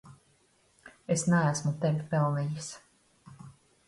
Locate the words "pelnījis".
2.13-2.71